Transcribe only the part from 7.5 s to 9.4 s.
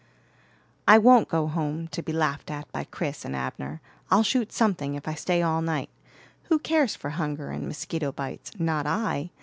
and mosquito bites? Not I.